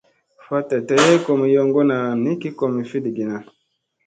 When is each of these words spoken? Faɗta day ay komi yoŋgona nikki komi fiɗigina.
Faɗta 0.45 0.77
day 0.87 1.03
ay 1.09 1.19
komi 1.25 1.45
yoŋgona 1.55 1.97
nikki 2.23 2.49
komi 2.59 2.81
fiɗigina. 2.89 3.37